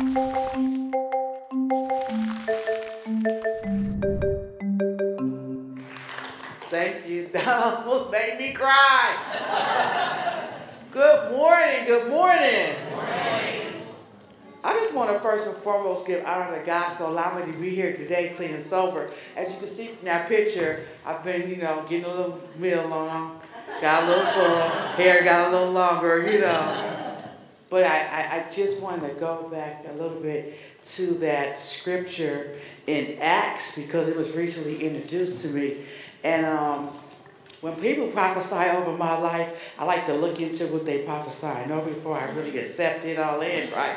[0.00, 0.16] Thank
[7.06, 7.28] you.
[7.32, 9.14] That almost made me cry.
[10.90, 11.84] Good morning.
[11.86, 12.76] Good morning.
[14.64, 17.58] I just want to first and foremost give honor to God for allowing me to
[17.58, 19.10] be here today, clean and sober.
[19.36, 22.90] As you can see from that picture, I've been, you know, getting a little meal
[22.90, 23.38] on,
[23.82, 26.89] got a little full, hair got a little longer, you know.
[27.70, 30.58] But I, I, I just wanted to go back a little bit
[30.96, 32.58] to that scripture
[32.88, 35.76] in Acts because it was recently introduced to me.
[36.24, 36.88] And um,
[37.60, 41.46] when people prophesy over my life, I like to look into what they prophesy.
[41.46, 43.96] I know before I really accept it all in, right?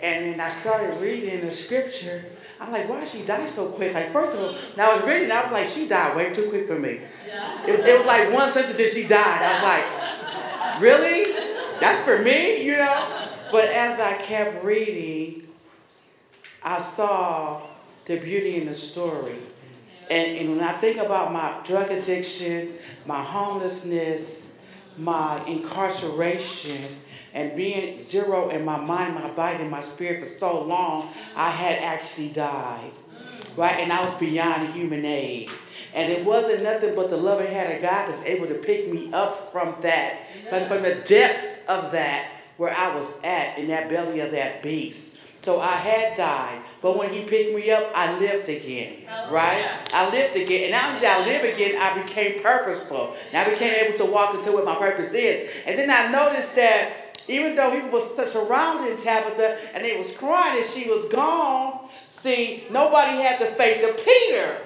[0.00, 2.24] And then I started reading the scripture.
[2.60, 3.92] I'm like, why she died so quick?
[3.94, 6.48] Like, first of all, now I was reading, I was like, she died way too
[6.48, 7.00] quick for me.
[7.26, 7.66] Yeah.
[7.66, 9.42] It, it was like one sentence that she died.
[9.42, 11.27] I was like, really?
[11.80, 13.28] That's for me, you know?
[13.52, 15.48] But as I kept reading,
[16.62, 17.62] I saw
[18.04, 19.36] the beauty in the story.
[20.10, 22.74] And, and when I think about my drug addiction,
[23.06, 24.58] my homelessness,
[24.96, 26.82] my incarceration,
[27.34, 31.50] and being zero in my mind, my body, and my spirit for so long, I
[31.50, 32.90] had actually died.
[33.56, 33.80] Right?
[33.80, 35.50] And I was beyond human aid.
[35.98, 39.12] And it wasn't nothing but the loving hand of God that's able to pick me
[39.12, 43.88] up from that, but from the depths of that, where I was at in that
[43.88, 45.18] belly of that beast.
[45.40, 49.68] So I had died, but when he picked me up, I lived again, right?
[49.92, 53.16] I lived again, and now that I live again, I became purposeful.
[53.32, 55.50] And I became able to walk into what my purpose is.
[55.66, 56.92] And then I noticed that
[57.26, 62.64] even though people were surrounding Tabitha and they was crying that she was gone, see,
[62.70, 64.58] nobody had the faith of Peter.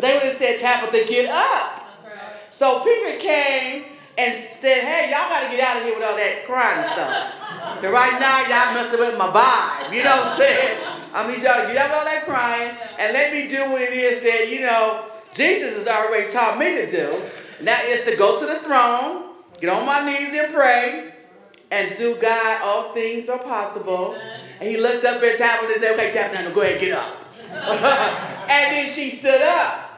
[0.00, 1.80] They would have said, Tabitha, get up.
[2.48, 3.84] So Peter came
[4.18, 7.34] and said, hey, y'all got to get out of here with all that crying stuff.
[7.80, 9.94] Because right now, y'all messed up with my vibe.
[9.94, 10.78] You know what I'm saying?
[11.14, 13.80] I need y'all to get out of all that crying and let me do what
[13.80, 17.22] it is that, you know, Jesus has already taught me to do.
[17.58, 21.14] And that is to go to the throne, get on my knees and pray,
[21.70, 24.14] and through God, all things are possible.
[24.14, 27.24] And he looked up at Tabitha and said, okay, Tabitha, go ahead, get up.
[28.50, 29.89] and then she stood up.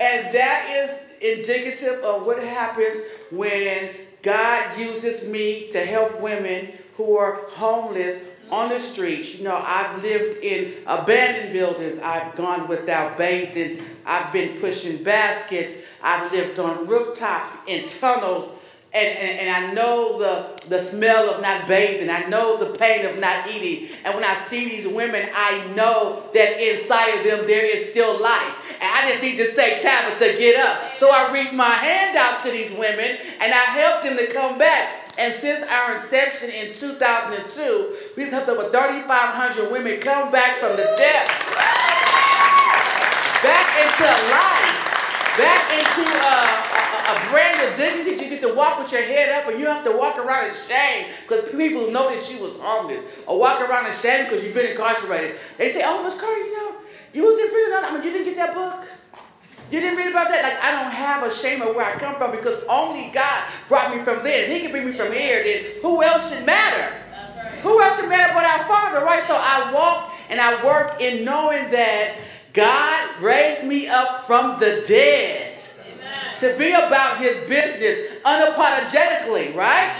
[0.00, 2.98] And that is indicative of what happens
[3.30, 3.90] when
[4.22, 9.36] God uses me to help women who are homeless on the streets.
[9.36, 11.98] You know, I've lived in abandoned buildings.
[11.98, 13.82] I've gone without bathing.
[14.06, 15.82] I've been pushing baskets.
[16.02, 18.57] I've lived on rooftops in tunnels
[18.92, 22.08] and, and, and, I know the, the smell of not bathing.
[22.08, 23.94] I know the pain of not eating.
[24.04, 28.18] And when I see these women, I know that inside of them there is still
[28.20, 28.54] life.
[28.80, 30.96] And I didn't need to say, Tabitha, get up.
[30.96, 34.56] So I reached my hand out to these women and I helped them to come
[34.56, 35.12] back.
[35.18, 40.84] And since our inception in 2002, we've helped over 3,500 women come back from the
[40.96, 41.54] depths,
[43.42, 44.88] back into life
[45.38, 48.22] back into a, a, brand of dignity.
[48.22, 50.54] You get to walk with your head up, and you have to walk around in
[50.68, 54.54] shame because people know that you was homeless, or walk around in shame because you've
[54.54, 55.36] been incarcerated.
[55.56, 56.76] They say, "Oh, Miss Carter, you know,
[57.12, 57.84] you was in prison.
[57.84, 58.86] I mean, you didn't get that book."
[59.70, 60.42] You didn't read about that?
[60.42, 63.94] Like, I don't have a shame of where I come from because only God brought
[63.94, 64.44] me from there.
[64.44, 66.90] If He can bring me from here, then who else should matter?
[67.12, 67.60] Right.
[67.60, 69.22] Who else should matter but our Father, right?
[69.22, 72.16] So I walk and I work in knowing that
[72.54, 75.47] God raised me up from the dead.
[76.40, 79.92] To be about his business unapologetically, right?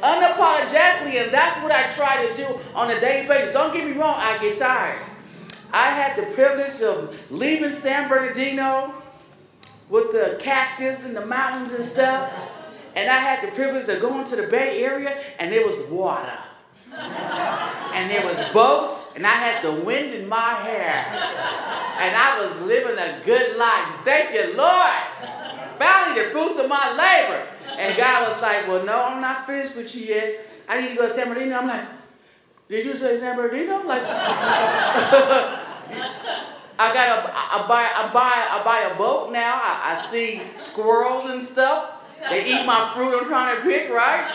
[0.00, 3.52] Unapologetically, and that's what I try to do on a daily basis.
[3.52, 5.00] Don't get me wrong, I get tired.
[5.72, 8.94] I had the privilege of leaving San Bernardino
[9.88, 12.32] with the cactus and the mountains and stuff.
[12.94, 16.38] And I had the privilege of going to the Bay Area, and there was water
[17.96, 21.04] and there was boats, and I had the wind in my hair.
[21.98, 23.88] And I was living a good life.
[24.04, 24.92] Thank you, Lord.
[26.16, 27.46] The fruits of my labor.
[27.78, 30.48] And God was like, Well, no, I'm not finished with you yet.
[30.68, 31.56] I need to go to San Bernardino.
[31.58, 31.86] I'm like,
[32.68, 33.82] Did you say San Bernardino?
[33.86, 34.02] Like,
[36.78, 39.60] I got a, I buy, I buy, I buy a boat now.
[39.62, 41.92] I, I see squirrels and stuff.
[42.28, 44.34] They eat my fruit I'm trying to pick, right?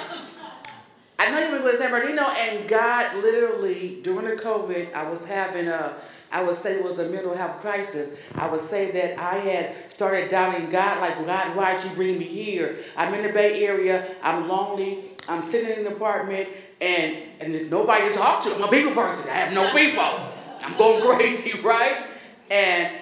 [1.19, 5.23] I know you went to San Bernardino, and God literally during the COVID, I was
[5.23, 5.95] having a,
[6.31, 8.09] I would say it was a mental health crisis.
[8.35, 12.25] I would say that I had started doubting God, like God, why'd you bring me
[12.25, 12.77] here?
[12.95, 14.15] I'm in the Bay Area.
[14.23, 15.11] I'm lonely.
[15.27, 16.49] I'm sitting in an apartment,
[16.79, 18.55] and and there's nobody to talk to.
[18.55, 19.27] I'm a people person.
[19.29, 20.31] I have no people.
[20.61, 22.07] I'm going crazy, right?
[22.49, 22.95] And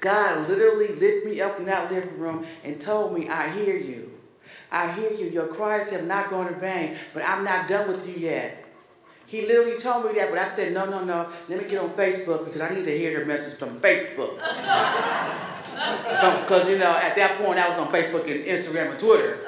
[0.00, 4.12] God literally lifted me up in that living room and told me, I hear you.
[4.70, 5.26] I hear you.
[5.26, 8.63] Your cries have not gone in vain, but I'm not done with you yet.
[9.26, 11.90] He literally told me that, but I said, no, no, no, let me get on
[11.90, 14.38] Facebook because I need to hear the message from Facebook.
[15.74, 19.38] Because, you know, at that point I was on Facebook and Instagram and Twitter.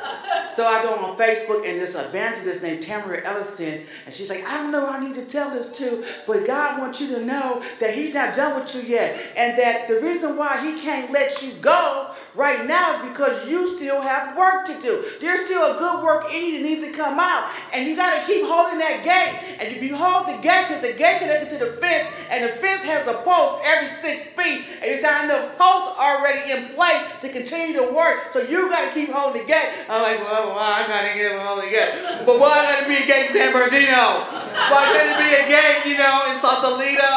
[0.56, 4.54] So I go on Facebook and this evangelist named Tamara Ellison, and she's like, I
[4.56, 7.92] don't know I need to tell this to, but God wants you to know that
[7.92, 9.20] He's not done with you yet.
[9.36, 13.68] And that the reason why He can't let you go right now is because you
[13.76, 15.04] still have work to do.
[15.20, 17.50] There's still a good work in you that needs to come out.
[17.74, 19.60] And you got to keep holding that gate.
[19.60, 22.48] And if you hold the gate, because the gate connected to the fence, and the
[22.48, 27.02] fence has a post every six feet, and there's not enough posts already in place
[27.20, 28.32] to continue to work.
[28.32, 29.68] So you got to keep holding the gate.
[29.90, 31.92] I'm like, well, well I got to get holding the gate.
[32.26, 34.26] But why got to be a in San Bernardino?
[34.70, 37.14] Why couldn't it be a gate, you know, in Sausalito,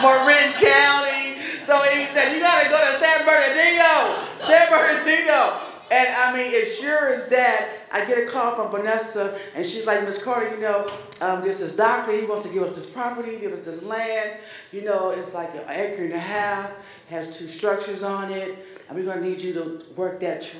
[0.00, 1.40] Marin County?
[1.68, 4.16] So he said, You got to go to San Bernardino.
[4.44, 5.68] San Bernardino.
[5.90, 9.86] And I mean, as sure as that, I get a call from Vanessa, and she's
[9.86, 10.86] like, Miss Carter, you know,
[11.22, 14.32] um, there's this doctor, he wants to give us this property, give us this land.
[14.70, 16.70] You know, it's like an acre and a half,
[17.08, 18.58] has two structures on it,
[18.88, 20.50] and we're going to need you to work that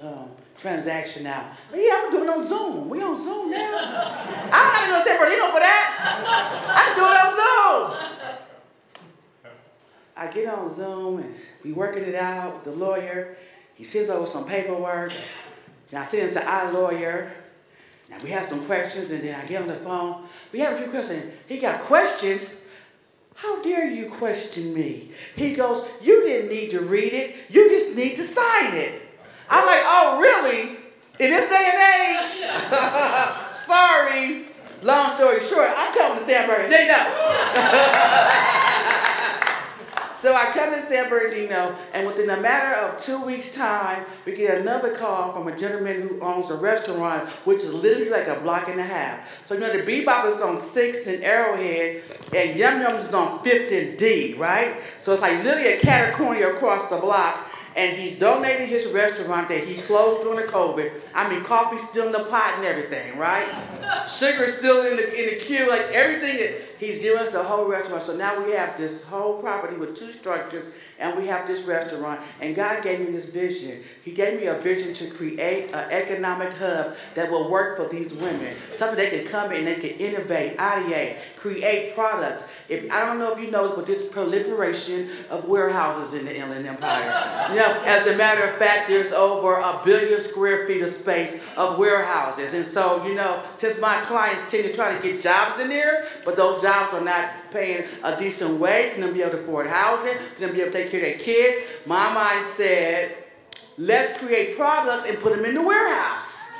[0.00, 1.50] um, transaction now.
[1.70, 2.88] But yeah, I'm doing on Zoom.
[2.88, 3.78] We on Zoom now.
[4.52, 5.86] I'm not going to San Bernardino for that.
[6.68, 8.08] I can do it on Zoom.
[10.16, 13.36] I get on Zoom and we working it out with the lawyer.
[13.74, 15.12] He sends over some paperwork.
[15.90, 17.30] And I send it to our lawyer.
[18.10, 20.24] Now we have some questions, and then I get on the phone.
[20.52, 21.30] We have a few questions.
[21.46, 22.54] He got questions.
[23.34, 25.12] How dare you question me?
[25.36, 29.07] He goes, You didn't need to read it, you just need to sign it.
[29.50, 30.76] I'm like, Oh, really?
[31.20, 31.80] In this day and
[32.16, 32.30] age?
[33.52, 34.44] Sorry.
[34.82, 36.94] Long story short, I'm coming to San Bernardino.
[40.18, 44.32] So I come to San Bernardino, and within a matter of two weeks' time, we
[44.32, 48.34] get another call from a gentleman who owns a restaurant, which is literally like a
[48.40, 49.46] block and a half.
[49.46, 52.02] So you know the Bebop is on 6th and Arrowhead,
[52.34, 54.80] and Yum Yum is on 5th and D, right?
[54.98, 57.47] So it's like literally a catacomb across the block
[57.78, 60.90] and he's donating his restaurant that he closed during the COVID.
[61.14, 63.46] I mean, coffee's still in the pot and everything, right?
[64.08, 68.02] Sugar's still in the in the queue, like everything he's giving us the whole restaurant.
[68.02, 70.64] So now we have this whole property with two structures,
[70.98, 72.20] and we have this restaurant.
[72.40, 73.82] And God gave me this vision.
[74.02, 78.12] He gave me a vision to create an economic hub that will work for these
[78.12, 82.44] women, something they can come in, they can innovate, ideate, create products.
[82.68, 86.66] If I don't know if you know, but this proliferation of warehouses in the Inland
[86.66, 87.48] Empire.
[87.50, 91.40] you know, as a matter of fact, there's over a billion square feet of space
[91.56, 95.60] of warehouses, and so you know, since my clients tend to try to get jobs
[95.60, 99.22] in there, but those jobs are not paying a decent wage for them to be
[99.22, 101.58] able to afford housing, for them to be able to take care of their kids.
[101.86, 103.14] My mind said,
[103.76, 106.52] let's create products and put them in the warehouse.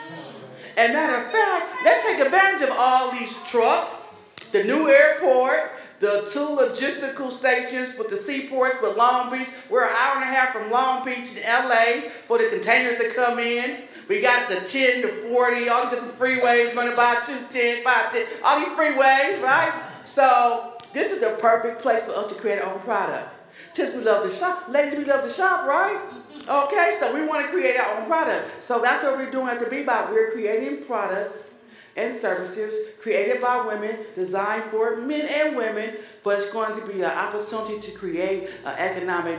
[0.76, 4.08] And matter of fact, let's take advantage of all these trucks,
[4.52, 9.48] the new airport, the two logistical stations with the seaports with Long Beach.
[9.68, 13.12] We're an hour and a half from Long Beach in LA for the containers to
[13.14, 13.82] come in.
[14.08, 18.60] We got the 10 to 40, all these different freeways running by 210, 510, all
[18.60, 19.72] these freeways, right?
[20.04, 23.28] So this is the perfect place for us to create our own product.
[23.72, 26.00] Since we love to shop, ladies, we love to shop, right?
[26.48, 28.62] Okay, so we want to create our own product.
[28.62, 30.10] So that's what we're doing at the Bebop.
[30.10, 31.50] We're creating products
[31.96, 37.02] and services created by women, designed for men and women, but it's going to be
[37.02, 39.38] an opportunity to create an economic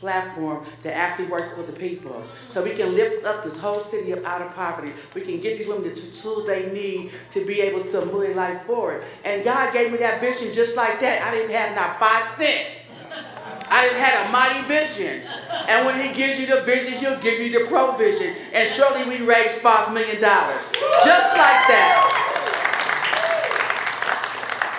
[0.00, 2.24] platform that actually works for the people.
[2.50, 4.92] So we can lift up this whole city up out of poverty.
[5.14, 8.62] We can get these women the tools they need to be able to move life
[8.62, 9.02] forward.
[9.24, 11.22] And God gave me that vision just like that.
[11.22, 12.70] I didn't have not five cents.
[13.68, 15.22] I didn't have a mighty vision.
[15.68, 18.34] And when he gives you the vision, he'll give you the provision.
[18.52, 20.20] And surely we raised $5 million.
[20.20, 22.26] Just like that.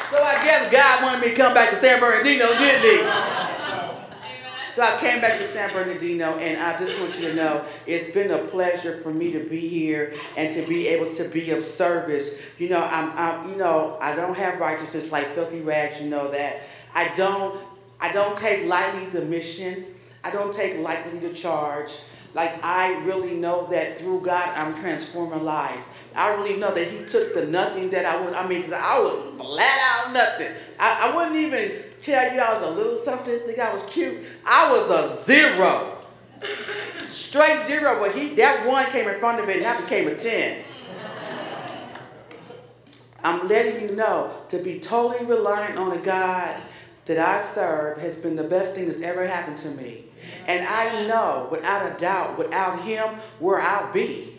[0.09, 3.26] So I guess God wanted me to come back to San Bernardino, didn't he?
[4.77, 8.11] So I came back to San Bernardino, and I just want you to know it's
[8.11, 11.65] been a pleasure for me to be here and to be able to be of
[11.65, 12.35] service.
[12.59, 15.99] You know, I'm, I'm you know, I don't have righteousness like filthy rags.
[15.99, 16.57] You know that.
[16.93, 17.59] I don't,
[17.99, 19.83] I don't take lightly the mission.
[20.23, 21.91] I don't take lightly the charge.
[22.35, 25.87] Like I really know that through God, I'm transforming lives.
[26.15, 28.31] I really know that He took the nothing that I was.
[28.35, 30.51] I mean, because I was flat out nothing.
[30.79, 34.19] I, I wouldn't even tell you I was a little something, think I was cute.
[34.45, 35.97] I was a zero.
[37.03, 40.15] Straight zero, but he that one came in front of it and that became a
[40.15, 40.63] 10.
[43.23, 46.55] I'm letting you know to be totally reliant on a God
[47.05, 50.05] that I serve has been the best thing that's ever happened to me.
[50.45, 53.07] And I know without a doubt, without him,
[53.39, 54.36] where I'll be.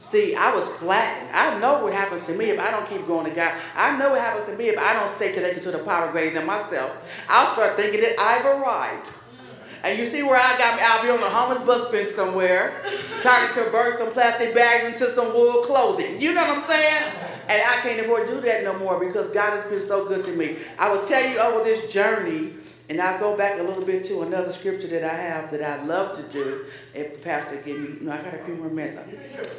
[0.00, 1.30] See, I was flattened.
[1.30, 3.52] I know what happens to me if I don't keep going to God.
[3.76, 6.34] I know what happens to me if I don't stay connected to the power greater
[6.34, 6.96] than myself.
[7.28, 9.12] I'll start thinking that I've arrived.
[9.84, 10.82] And you see where I got me?
[10.84, 12.82] I'll be on a homeless bus bench somewhere,
[13.20, 16.18] trying to convert some plastic bags into some wool clothing.
[16.18, 17.12] You know what I'm saying?
[17.48, 20.22] And I can't afford to do that no more because God has been so good
[20.22, 20.56] to me.
[20.78, 22.54] I will tell you over this journey,
[22.90, 25.80] and I'll go back a little bit to another scripture that I have that I
[25.84, 26.64] love to do.
[26.92, 28.98] If the pastor give me, you know, I got a few more minutes.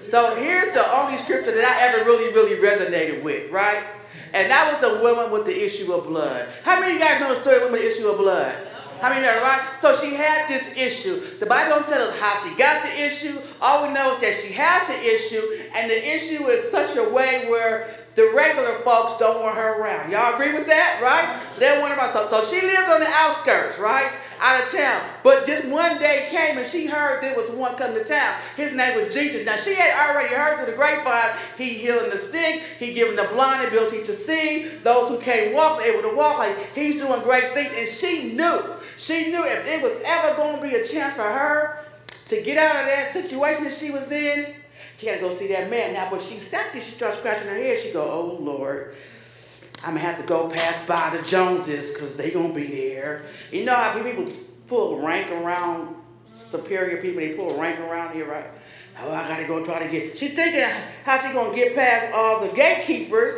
[0.10, 3.86] So here's the only scripture that I ever really, really resonated with, right?
[4.34, 6.50] And that was the woman with the issue of blood.
[6.64, 8.18] How many of you guys know the story of the woman with the issue of
[8.18, 8.68] blood?
[9.00, 9.78] How many know, right?
[9.82, 11.22] So she had this issue.
[11.40, 13.40] The Bible don't tell us how she got the issue.
[13.60, 15.42] All we know is that she had the issue,
[15.74, 20.12] and the issue is such a way where the regular folks don't want her around.
[20.12, 21.40] Y'all agree with that, right?
[21.54, 22.14] So they want her around.
[22.14, 24.12] So, she lived on the outskirts, right?
[24.40, 25.08] Out of town.
[25.24, 28.36] But just one day came and she heard there was one coming to town.
[28.58, 29.46] His name was Jesus.
[29.46, 33.30] Now she had already heard through the grapevine, he healing the sick, he giving the
[33.34, 36.40] blind ability to see, those who can't walk able to walk.
[36.40, 37.72] Like he's doing great things.
[37.78, 38.62] And she knew,
[38.98, 41.80] she knew if it was ever going to be a chance for her
[42.26, 44.56] to get out of that situation that she was in,
[45.02, 45.94] she had to go see that man.
[45.94, 47.80] Now, but she sat there, she started scratching her head.
[47.80, 48.96] She go, oh, Lord,
[49.84, 53.24] I'm to have to go pass by the Joneses because they to be there.
[53.52, 54.32] You know how people
[54.68, 55.96] pull rank around
[56.50, 57.20] superior people?
[57.20, 58.46] They pull rank around here, right?
[59.00, 60.20] Oh, I got to go try to get.
[60.20, 60.70] She thinking
[61.04, 63.34] how she to get past all the gatekeepers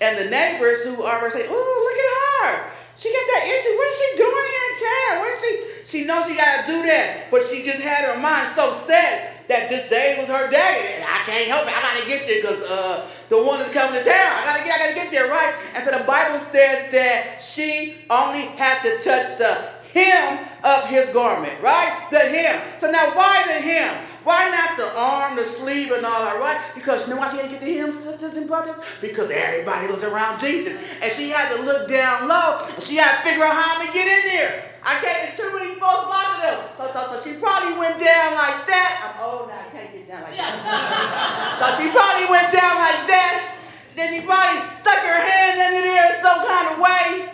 [0.00, 2.72] and the neighbors who are say, oh, look at her.
[2.96, 3.76] She got that issue.
[3.76, 5.18] What is she doing here in town?
[5.20, 5.98] What is she?
[5.98, 9.31] She knows she got to do that, but she just had her mind so set
[9.48, 10.96] that this day was her day.
[10.96, 11.74] And I can't help it.
[11.74, 14.32] I gotta get there because uh, the one that's coming to town.
[14.38, 15.54] I gotta get, I gotta get there, right?
[15.74, 21.08] And so the Bible says that she only had to touch the hem of his
[21.10, 22.08] garment, right?
[22.10, 22.60] The hem.
[22.78, 24.06] So now why the hem?
[24.24, 26.60] Why not the arm, the sleeve, and all that, right?
[26.74, 28.76] Because you know why she had to get to him, sisters and brothers?
[29.00, 30.80] Because everybody was around Jesus.
[31.02, 32.64] And she had to look down low.
[32.72, 34.71] And she had to figure out how to get in there.
[34.84, 36.58] I can't get too many folks blocking them.
[36.76, 38.90] So, so, so she probably went down like that.
[39.06, 41.58] I'm old now, I can't get down like that.
[41.62, 43.54] so she probably went down like that.
[43.94, 47.32] Then she probably stuck her hand under there in some kind of way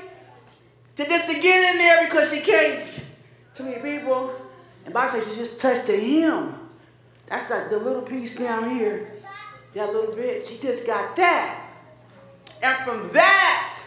[0.96, 2.84] to just to get in there because she can't.
[3.54, 4.34] Too many people.
[4.84, 6.54] And Bible says she just touched the hem.
[7.26, 9.12] That's like the little piece down here.
[9.74, 10.46] That little bit.
[10.46, 11.64] She just got that.
[12.62, 13.78] And from that,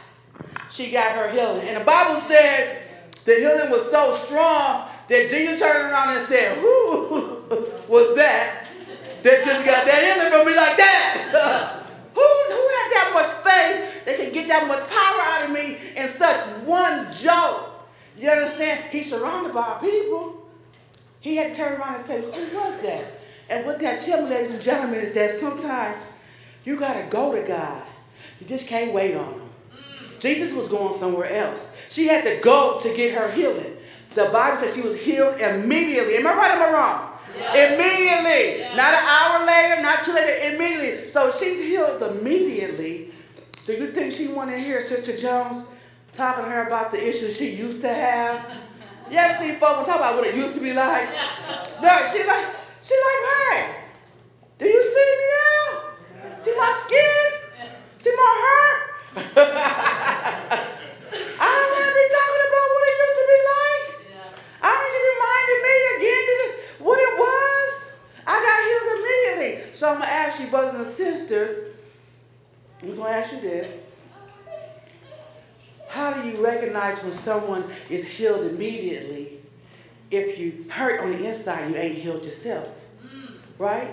[0.69, 1.67] she got her healing.
[1.67, 2.80] And the Bible said
[3.25, 8.67] the healing was so strong that Jesus turned around and said, Who was that
[9.23, 11.83] that just got that healing from me like that?
[12.13, 15.77] who, who had that much faith that can get that much power out of me
[15.95, 17.69] in such one joke?
[18.17, 18.85] You understand?
[18.91, 20.47] He's surrounded by people.
[21.19, 23.19] He had to turn around and say, Who was that?
[23.49, 26.03] And what that tells me, ladies and gentlemen, is that sometimes
[26.63, 27.85] you got to go to God.
[28.39, 29.49] You just can't wait on him.
[30.19, 31.70] Jesus was going somewhere else.
[31.91, 33.75] She had to go to get her healing.
[34.15, 36.15] The Bible says she was healed immediately.
[36.15, 37.19] Am I right or am I wrong?
[37.37, 37.73] Yeah.
[37.73, 38.59] Immediately.
[38.59, 38.75] Yeah.
[38.77, 41.09] Not an hour later, not two later, immediately.
[41.09, 43.11] So she's healed immediately.
[43.65, 45.65] Do you think she wanted to hear Sister Jones
[46.13, 48.41] talking to her about the issues she used to have?
[49.11, 51.09] You ever seen folks talk about what it used to be like?
[51.81, 52.45] No, she like,
[52.83, 53.75] she like, hey,
[54.59, 56.37] do you see me now?
[56.37, 57.73] See my skin?
[57.97, 58.77] See my
[59.15, 60.57] hurt?
[69.81, 71.73] So I'm to ask you, brothers and sisters,
[72.83, 73.67] I'm to ask you this.
[75.89, 79.39] How do you recognize when someone is healed immediately
[80.11, 82.69] if you hurt on the inside, you ain't healed yourself?
[83.57, 83.91] Right?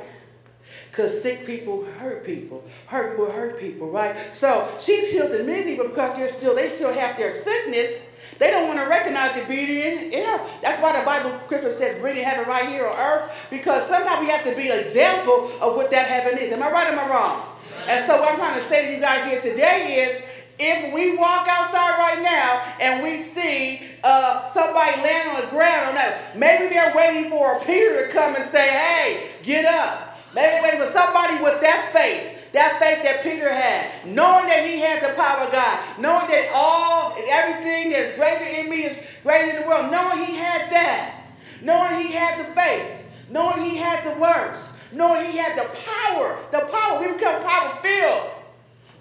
[0.90, 2.68] Because sick people hurt people.
[2.84, 4.14] Hurt people hurt people, right?
[4.36, 8.02] So she's healed immediately, but because they're still, they still have their sickness,
[8.38, 10.40] they don't want to recognize it being in air.
[10.62, 13.46] That's why the Bible scripture says bring heaven right here on earth.
[13.50, 16.52] Because sometimes we have to be an example of what that heaven is.
[16.52, 17.44] Am I right or am I wrong?
[17.86, 20.22] And so what I'm trying to say to you guys here today is
[20.58, 25.90] if we walk outside right now and we see uh, somebody laying on the ground
[25.90, 30.18] or not, maybe they're waiting for a Peter to come and say, hey, get up.
[30.34, 32.37] Maybe waiting for somebody with that faith.
[32.52, 36.50] That faith that Peter had, knowing that he had the power of God, knowing that
[36.54, 41.24] all everything that's greater in me is greater in the world, knowing he had that,
[41.60, 46.38] knowing he had the faith, knowing he had the works, knowing he had the power,
[46.50, 47.00] the power.
[47.00, 48.30] We become power filled.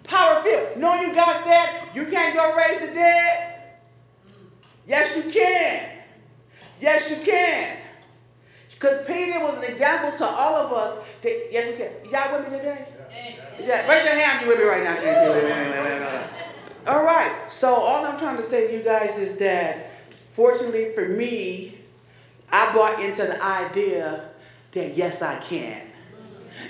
[0.03, 0.77] Power filled.
[0.77, 3.53] Knowing you got that, you can't go raise the dead.
[4.85, 5.89] Yes, you can.
[6.79, 7.77] Yes, you can.
[8.71, 11.03] Because Peter was an example to all of us.
[11.21, 12.11] That, yes, we can.
[12.11, 12.85] Y'all with me today?
[13.59, 13.87] Yeah.
[13.89, 14.41] Raise your hand.
[14.41, 14.95] You with me right now?
[16.87, 17.51] All right.
[17.51, 19.91] So all I'm trying to say to you guys is that,
[20.33, 21.79] fortunately for me,
[22.51, 24.29] I bought into the idea
[24.71, 25.81] that yes, I can.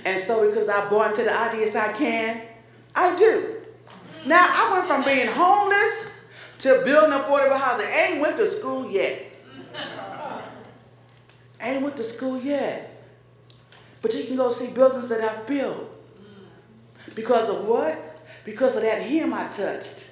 [0.06, 2.41] And so because I bought into the idea that I can,
[2.96, 3.58] I do.
[4.25, 6.12] Now I went from being homeless
[6.60, 7.88] to building affordable housing.
[7.88, 9.24] I ain't went to school yet.
[11.62, 13.03] I ain't went to school yet.
[14.01, 15.97] But you can go see buildings that I've built.
[17.18, 17.98] Because of what?
[18.46, 20.06] Because of that hem I touched.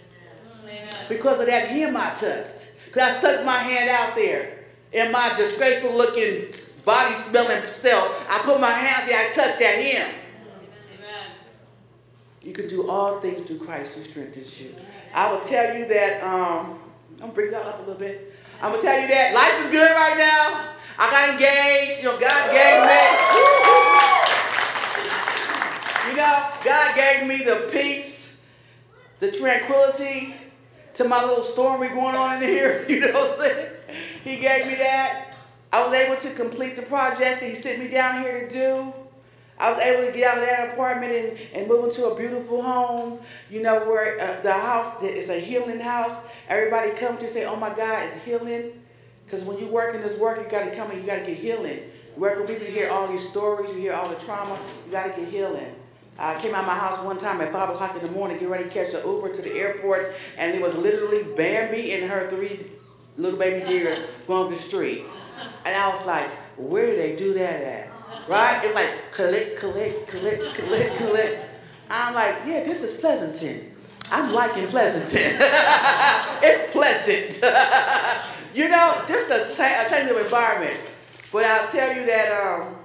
[1.07, 2.71] Because of that hem I touched.
[2.87, 4.57] Because I stuck my hand out there
[4.91, 6.51] in my disgraceful looking,
[6.83, 8.25] body smelling self.
[8.27, 10.15] I put my hand there, I touched that hem.
[12.41, 14.73] You can do all things through Christ who strengthens you.
[15.13, 16.79] I will tell you that, um,
[17.13, 18.33] I'm going to bring that up a little bit.
[18.61, 20.71] I'm gonna tell you that life is good right now.
[20.97, 23.64] I got engaged, you know, God gave me.
[26.15, 28.43] God gave me the peace,
[29.19, 30.35] the tranquility
[30.95, 32.85] to my little storm we going on in here.
[32.89, 33.71] You know what I'm saying?
[34.23, 35.35] He gave me that.
[35.71, 38.93] I was able to complete the projects that he sent me down here to do.
[39.57, 42.61] I was able to get out of that apartment and, and move into a beautiful
[42.61, 43.19] home,
[43.49, 46.17] you know, where uh, the house is a healing house.
[46.49, 48.71] Everybody come to say, oh my God, it's healing.
[49.25, 51.25] Because when you work in this work, you got to come and you got to
[51.25, 51.79] get healing.
[52.17, 55.13] Work with people, you hear all these stories, you hear all the trauma, you got
[55.13, 55.73] to get healing.
[56.17, 58.49] I came out of my house one time at 5 o'clock in the morning, get
[58.49, 62.29] ready to catch the Uber to the airport, and it was literally Bambi and her
[62.29, 62.65] three
[63.17, 65.03] little baby deers going the street.
[65.65, 68.29] And I was like, where do they do that at?
[68.29, 68.63] Right?
[68.63, 71.45] It's like collect, collect, collect, collect, collect.
[71.89, 73.71] I'm like, yeah, this is Pleasanton.
[74.11, 75.21] I'm liking Pleasanton.
[76.41, 77.35] it's pleasant.
[78.55, 80.79] you know, just a, a change of environment.
[81.31, 82.75] But I'll tell you that um,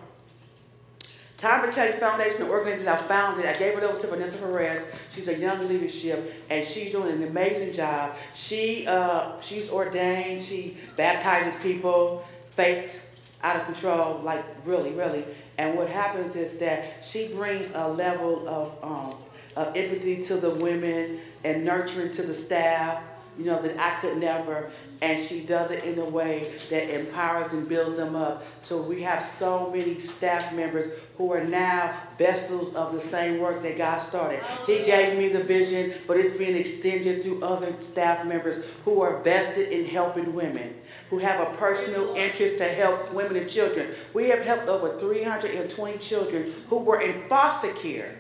[1.41, 4.85] Time for Change Foundation, the organization I founded, I gave it over to Vanessa Perez.
[5.15, 8.15] She's a young leadership, and she's doing an amazing job.
[8.35, 10.43] She uh, she's ordained.
[10.43, 12.27] She baptizes people,
[12.57, 13.03] faith
[13.43, 15.25] out of control, like really, really.
[15.57, 19.15] And what happens is that she brings a level of, um,
[19.57, 23.03] of empathy to the women and nurturing to the staff,
[23.41, 24.71] you know, that I could never.
[25.01, 28.45] And she does it in a way that empowers and builds them up.
[28.61, 33.63] So we have so many staff members who are now vessels of the same work
[33.63, 34.41] that God started.
[34.67, 39.23] He gave me the vision, but it's being extended to other staff members who are
[39.23, 40.75] vested in helping women
[41.09, 43.89] who have a personal interest to help women and children.
[44.15, 48.17] We have helped over 320 children who were in foster care.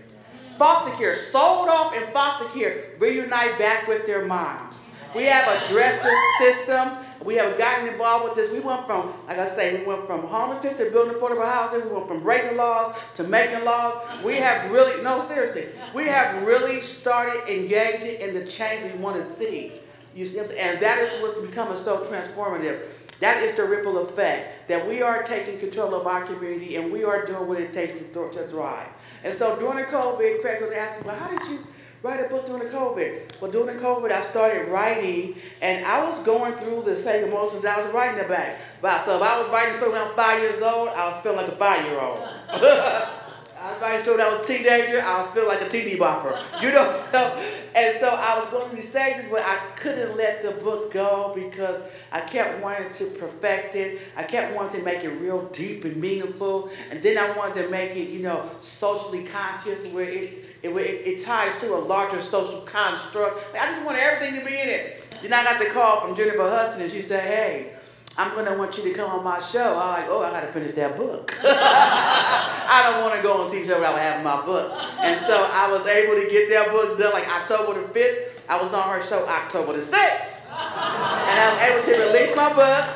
[0.58, 4.89] Foster care, sold off in foster care, reunite back with their moms.
[5.14, 6.90] We have addressed this system.
[7.24, 8.50] We have gotten involved with this.
[8.50, 11.86] We went from, like I say, we went from homelessness to building affordable housing.
[11.88, 13.98] We went from breaking laws to making laws.
[14.24, 19.16] We have really, no, seriously, we have really started engaging in the change we want
[19.16, 19.72] to see.
[20.14, 22.80] You see And that is what's becoming so transformative.
[23.20, 27.04] That is the ripple effect that we are taking control of our community and we
[27.04, 28.88] are doing what it takes to, th- to thrive.
[29.22, 31.58] And so during the COVID, Craig was asking, well, how did you
[32.02, 33.40] write a book during the COVID?
[33.40, 37.64] Well, during the COVID, I started writing and I was going through the same emotions
[37.64, 39.04] I was writing about.
[39.04, 41.38] So if I was writing through when I was five years old, I was feeling
[41.38, 42.20] like a five year old.
[42.48, 45.96] I was writing through when I was a teenager, I was feeling like a teeny
[45.96, 46.40] bopper.
[46.62, 50.52] You know, so and so I was going through stages, where I couldn't let the
[50.62, 51.80] book go because
[52.12, 54.00] I kept wanting to perfect it.
[54.16, 56.70] I kept wanting to make it real deep and meaningful.
[56.90, 61.06] And then I wanted to make it, you know, socially conscious where it, it, it,
[61.06, 63.54] it ties to a larger social construct.
[63.54, 65.06] I just wanted everything to be in it.
[65.22, 67.72] Then I got the call from Jennifer Hudson and she said, hey,
[68.20, 69.78] I'm gonna want you to come on my show.
[69.78, 71.34] I'm like, oh, I gotta finish that book.
[71.42, 74.70] I don't want to go on TV show without having my book.
[75.00, 78.28] And so I was able to get that book done like October the 5th.
[78.46, 80.50] I was on her show October the 6th.
[80.50, 82.86] And I was able to release my book.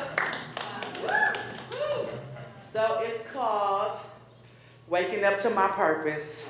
[2.71, 3.97] So it's called
[4.89, 6.47] Waking Up to My Purpose.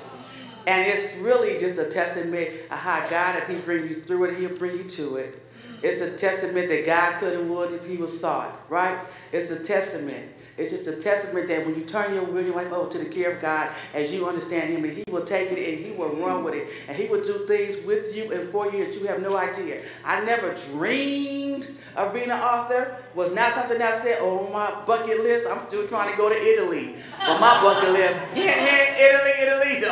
[0.66, 4.36] And it's really just a testament of how God, if He bring you through it,
[4.36, 5.45] He'll bring you to it.
[5.82, 8.98] It's a testament that God could and would if He was sought, right?
[9.32, 10.32] It's a testament.
[10.58, 13.04] It's just a testament that when you turn your will, you're like, oh, to the
[13.04, 16.16] care of God as you understand Him, and He will take it and He will
[16.16, 16.66] run with it.
[16.88, 19.82] And He will do things with you and for you that you have no idea.
[20.02, 22.96] I never dreamed of being an author.
[23.14, 25.46] Was not something I said, oh, my bucket list.
[25.46, 26.94] I'm still trying to go to Italy.
[27.18, 29.80] But my bucket list, hint, hint, Italy, Italy.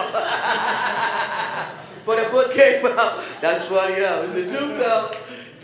[2.06, 3.22] but a book came out.
[3.42, 4.22] That's funny, yeah.
[4.22, 5.14] It's a truth, though.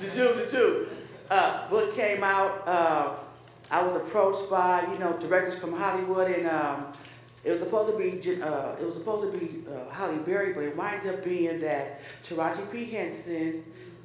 [0.03, 0.89] It's truth, it's a truth.
[1.31, 2.67] Uh, book came out.
[2.67, 3.13] Uh,
[3.71, 6.87] I was approached by you know directors from Hollywood, and um,
[7.45, 10.65] it was supposed to be uh, it was supposed to be uh, Halle Berry, but
[10.65, 13.63] it wound up being that Taraji P Henson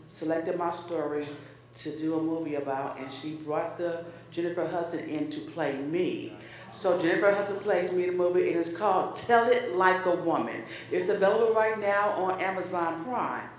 [0.09, 1.27] selected my story
[1.75, 6.33] to do a movie about, and she brought the Jennifer Hudson in to play me.
[6.71, 8.41] So Jennifer Hudson plays me in the movie.
[8.41, 10.63] It is called Tell It Like a Woman.
[10.91, 13.49] It's available right now on Amazon Prime.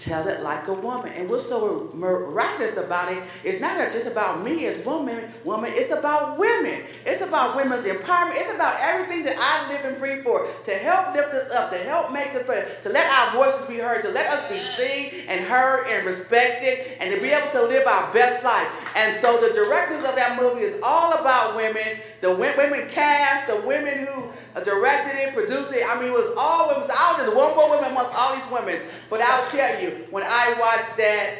[0.00, 1.12] Tell it like a woman.
[1.12, 5.92] And what's so miraculous about it, it's not just about me as woman, woman, it's
[5.92, 6.82] about women.
[7.06, 8.32] It's about women's empowerment.
[8.34, 10.48] It's about everything that I live and breathe for.
[10.64, 13.76] To help lift us up, to help make us better, to let our voices be
[13.76, 17.62] heard, to let us be seen and heard and respected, and to be able to
[17.62, 18.66] live our best life.
[18.94, 21.98] And so the directors of that movie is all about women.
[22.20, 24.30] The women cast, the women who
[24.62, 25.82] directed it, produced it.
[25.84, 26.84] I mean, it was all women.
[26.84, 28.80] So I was just one more woman amongst all these women.
[29.10, 31.38] But I'll tell you, when I watched that,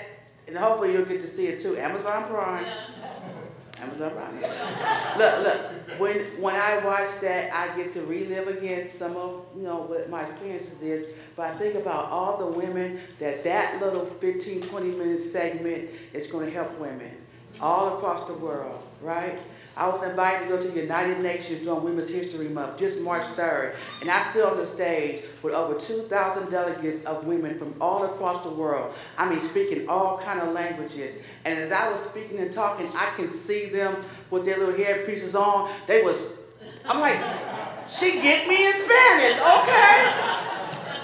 [0.48, 2.66] and hopefully you'll get to see it too, Amazon Prime.
[3.80, 4.40] Amazon Prime.
[5.18, 6.00] look, look.
[6.00, 10.10] When when I watch that, I get to relive again some of you know what
[10.10, 11.06] my experiences is.
[11.36, 16.26] But I think about all the women that that little 15, 20 minute segment is
[16.26, 17.23] going to help women
[17.60, 19.38] all across the world, right?
[19.76, 23.24] I was invited to go to the United Nations during Women's History Month, just March
[23.34, 28.04] 3rd, and I stood on the stage with over 2,000 delegates of women from all
[28.04, 28.94] across the world.
[29.18, 31.16] I mean, speaking all kind of languages.
[31.44, 33.96] And as I was speaking and talking, I can see them
[34.30, 35.68] with their little headpieces on.
[35.88, 36.18] They was,
[36.84, 37.18] I'm like,
[37.88, 40.54] she get me in Spanish, okay?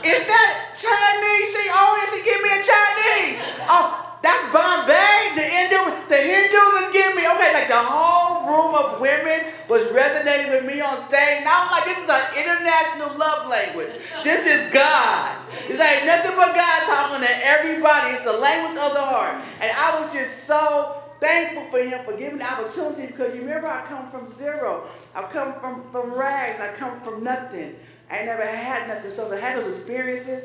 [0.06, 1.50] Is that Chinese?
[1.52, 3.66] She, oh, she get me in Chinese.
[3.68, 5.32] Oh, that's Bombay.
[5.34, 7.52] The Hindu, the Hindus is giving me okay.
[7.54, 11.44] Like the whole room of women was resonating with me on stage.
[11.44, 13.96] Now I'm like, this is an international love language.
[14.22, 15.36] This is God.
[15.68, 18.12] It's like nothing but God talking to everybody.
[18.12, 19.40] It's the language of the heart.
[19.62, 23.68] And I was just so thankful for him for giving the opportunity because you remember
[23.68, 24.84] I come from zero.
[25.14, 26.60] I've come from, from rags.
[26.60, 27.76] I come from nothing.
[28.10, 29.10] I never had nothing.
[29.10, 30.44] So to have those experiences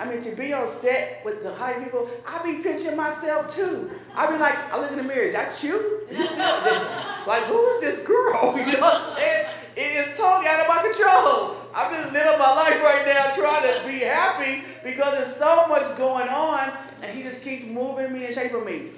[0.00, 3.90] I mean, to be on set with the high people, I be picturing myself too.
[4.14, 6.06] I be like, I look in the mirror, that you?
[6.10, 8.56] you like, who is this girl?
[8.58, 9.46] You know what I'm saying?
[9.76, 11.56] It is totally out of my control.
[11.74, 15.96] I'm just living my life right now trying to be happy because there's so much
[15.96, 18.90] going on and he just keeps moving me and shaping me.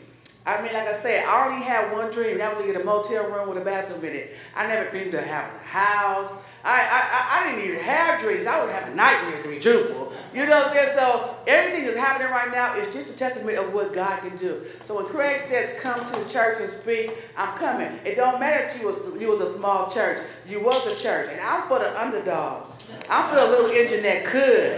[0.46, 2.38] I mean, like I said, I only had one dream.
[2.38, 4.34] That was to get a motel room with a bathroom in it.
[4.56, 6.32] I never dreamed of having a house.
[6.64, 8.46] I, I, I didn't even have dreams.
[8.46, 10.09] I was having nightmares to be truthful.
[10.32, 10.96] You know what I'm saying?
[10.96, 14.62] So everything that's happening right now is just a testament of what God can do.
[14.82, 17.98] So when Craig says, come to the church and speak, I'm coming.
[18.04, 20.24] It don't matter if you was, you was a small church.
[20.48, 21.30] You was a church.
[21.32, 22.70] And I'm for the underdog.
[23.10, 24.70] I'm for the little engine that could.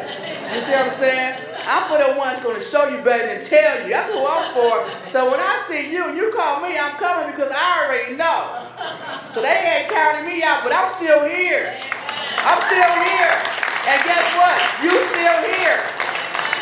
[0.54, 1.36] You see what I'm saying?
[1.68, 3.92] I'm for the one that's going to show you better than tell you.
[3.92, 5.12] That's who I'm for.
[5.12, 8.72] So when I see you, you call me, I'm coming because I already know.
[9.34, 11.76] So they ain't counting me out, but I'm still here.
[12.40, 13.32] I'm still here.
[13.82, 14.58] And guess what?
[14.78, 15.82] You still here.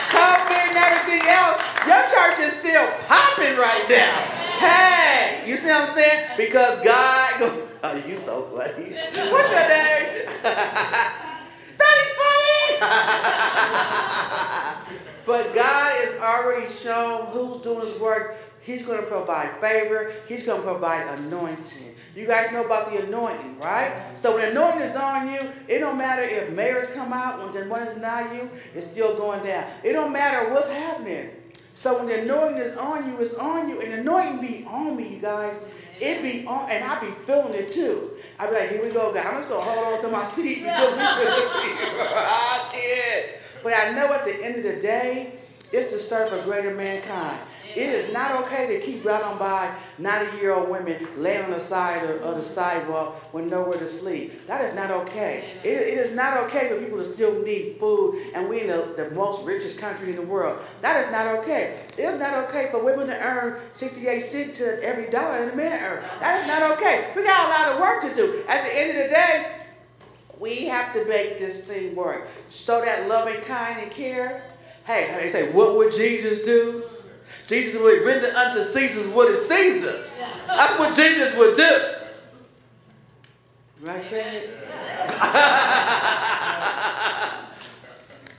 [0.08, 4.22] COVID and everything else, your church is still popping right now.
[4.58, 6.26] Hey, you see what I'm saying?
[6.36, 7.30] Because God,
[7.82, 8.94] oh, you so funny.
[8.94, 10.28] What's your name?
[11.78, 12.80] Very funny.
[15.26, 18.36] but God has already shown who's doing his work.
[18.62, 20.12] He's going to provide favor.
[20.26, 21.94] He's going to provide anointing.
[22.14, 23.92] You guys know about the anointing, right?
[24.16, 27.62] So when anointing is on you, it don't matter if mayors come out, when the
[27.62, 29.64] anointing is not you, it's still going down.
[29.84, 31.30] It don't matter what's happening.
[31.74, 33.80] So when the anointing is on you, it's on you.
[33.80, 35.56] And the anointing be on me, you guys.
[36.00, 38.12] It be on, and I be feeling it too.
[38.38, 39.26] I be like, here we go, guys.
[39.26, 43.26] I'm just gonna hold on to my seat because we I can't.
[43.62, 45.38] But I know at the end of the day,
[45.72, 47.38] it's to serve a greater mankind.
[47.76, 51.60] It is not okay to keep driving by 90 year old women laying on the
[51.60, 54.46] side of, of, the sidewalk with nowhere to sleep.
[54.48, 55.60] That is not okay.
[55.62, 58.94] It, it is not okay for people to still need food and we in the,
[58.96, 60.58] the most richest country in the world.
[60.82, 61.84] That is not okay.
[61.96, 65.80] It is not okay for women to earn 68 cents to every dollar the men
[65.80, 66.02] earn.
[66.18, 67.12] That is not okay.
[67.14, 68.42] We got a lot of work to do.
[68.48, 69.56] At the end of the day,
[70.40, 72.26] we have to make this thing work.
[72.48, 74.49] so that loving, kind, and care.
[74.90, 76.82] Hey, they say, what would Jesus do?
[77.46, 80.20] Jesus would render unto Caesar's what is Caesar's.
[80.48, 81.80] That's what Jesus would do.
[83.82, 84.50] Right, Craig?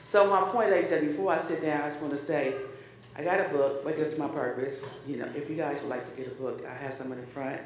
[0.04, 2.56] so my point is that before I sit down, I just want to say,
[3.16, 4.98] I got a book, but to My Purpose.
[5.06, 7.20] You know, if you guys would like to get a book, I have some in
[7.20, 7.60] the front.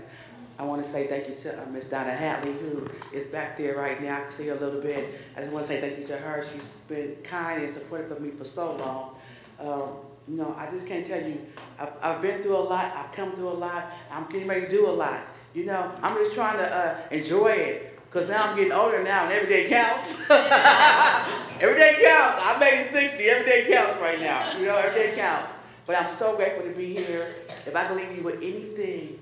[0.58, 3.75] I want to say thank you to uh, Miss Donna Hatley, who is back there
[3.75, 4.17] right now.
[4.17, 5.19] I can see her a little bit.
[5.36, 6.43] I just want to say thank you to her.
[6.43, 9.15] She's been kind and supportive of me for so long.
[9.60, 9.89] Um,
[10.27, 11.45] you know, I just can't tell you.
[11.77, 12.95] I've, I've been through a lot.
[12.95, 13.91] I've come through a lot.
[14.10, 15.19] I'm getting ready to do a lot.
[15.53, 17.94] You know, I'm just trying to uh, enjoy it.
[18.15, 20.21] Because now I'm getting older now and every day counts.
[20.32, 22.41] every day counts.
[22.45, 23.23] I'm making 60.
[23.25, 24.58] Every day counts right now.
[24.58, 25.51] You know, every day counts.
[25.86, 27.36] But I'm so grateful to be here.
[27.67, 29.19] If I can leave you with anything,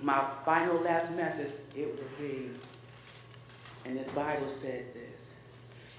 [0.00, 2.50] my final last message, it would be,
[3.84, 5.34] and this Bible said this,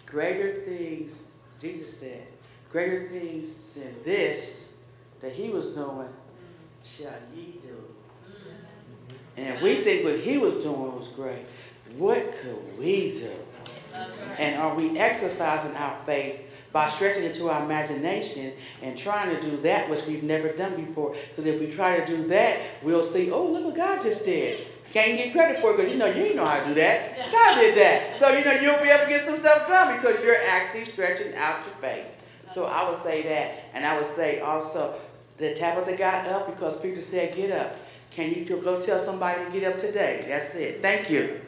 [0.05, 2.27] greater things, Jesus said,
[2.71, 4.77] greater things than this
[5.19, 6.07] that he was doing
[6.85, 7.76] shall ye do.
[9.37, 11.45] And we think what he was doing was great,
[11.95, 13.31] what could we do?
[14.37, 19.57] And are we exercising our faith by stretching into our imagination and trying to do
[19.57, 21.15] that which we've never done before?
[21.29, 24.67] Because if we try to do that, we'll see, oh, look what God just did.
[24.91, 27.31] Can't get credit for it because you know you didn't know how to do that.
[27.31, 28.15] God did that.
[28.15, 31.35] So you know you'll be able to get some stuff done because you're actually stretching
[31.35, 32.07] out your faith.
[32.53, 33.65] So I would say that.
[33.73, 34.95] And I would say also
[35.37, 37.75] the Tabitha got up because Peter said, get up.
[38.11, 40.25] Can you go tell somebody to get up today?
[40.27, 40.81] That's it.
[40.81, 41.41] Thank you.